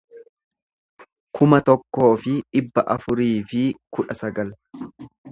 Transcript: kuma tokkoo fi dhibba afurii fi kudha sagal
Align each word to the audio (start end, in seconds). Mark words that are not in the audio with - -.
kuma 1.39 1.59
tokkoo 1.67 2.07
fi 2.23 2.33
dhibba 2.39 2.85
afurii 2.95 3.35
fi 3.51 3.61
kudha 3.99 4.17
sagal 4.23 4.51